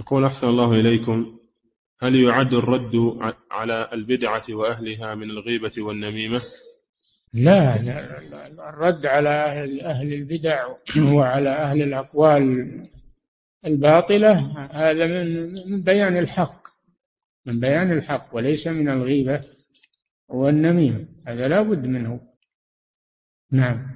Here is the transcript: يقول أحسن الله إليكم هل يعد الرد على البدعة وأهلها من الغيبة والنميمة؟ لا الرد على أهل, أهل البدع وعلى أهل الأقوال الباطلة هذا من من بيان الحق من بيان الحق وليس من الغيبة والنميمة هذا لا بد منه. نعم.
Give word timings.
يقول 0.00 0.24
أحسن 0.24 0.48
الله 0.48 0.72
إليكم 0.72 1.38
هل 2.02 2.16
يعد 2.16 2.54
الرد 2.54 3.18
على 3.50 3.90
البدعة 3.92 4.42
وأهلها 4.50 5.14
من 5.14 5.30
الغيبة 5.30 5.72
والنميمة؟ 5.78 6.42
لا 7.32 7.76
الرد 8.68 9.06
على 9.06 9.28
أهل, 9.28 9.80
أهل 9.80 10.12
البدع 10.12 10.66
وعلى 10.98 11.50
أهل 11.50 11.82
الأقوال 11.82 12.70
الباطلة 13.66 14.32
هذا 14.72 15.06
من 15.06 15.52
من 15.70 15.82
بيان 15.82 16.16
الحق 16.16 16.68
من 17.46 17.60
بيان 17.60 17.92
الحق 17.92 18.28
وليس 18.32 18.66
من 18.68 18.88
الغيبة 18.88 19.44
والنميمة 20.28 21.06
هذا 21.26 21.48
لا 21.48 21.62
بد 21.62 21.86
منه. 21.86 22.20
نعم. 23.52 23.89